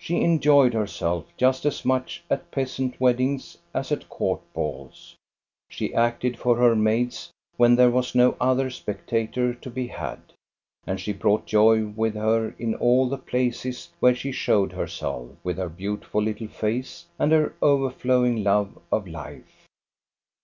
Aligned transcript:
She 0.00 0.22
enjoyed 0.22 0.74
herself 0.74 1.26
just 1.36 1.64
as 1.64 1.84
much 1.84 2.24
at 2.28 2.50
peasant 2.50 3.00
weddings 3.00 3.58
as 3.72 3.92
at 3.92 4.08
court 4.08 4.40
balls. 4.52 5.14
She 5.68 5.94
acted 5.94 6.36
for 6.36 6.56
her 6.56 6.74
maids 6.74 7.30
when 7.58 7.76
there 7.76 7.92
was 7.92 8.12
no 8.12 8.36
other 8.40 8.70
spectator 8.70 9.54
to 9.54 9.70
be 9.70 9.86
had, 9.86 10.18
and 10.84 10.98
she 11.00 11.12
brought 11.12 11.46
joy 11.46 11.86
with 11.86 12.16
her 12.16 12.56
in 12.58 12.74
all 12.74 13.08
the 13.08 13.18
places 13.18 13.90
where 14.00 14.16
she 14.16 14.32
showed 14.32 14.72
herself, 14.72 15.28
with 15.44 15.58
her 15.58 15.68
beautiful 15.68 16.24
little 16.24 16.48
face 16.48 17.06
and 17.16 17.30
her 17.30 17.54
overflowing 17.62 18.42
love 18.42 18.76
of 18.90 19.06
life. 19.06 19.68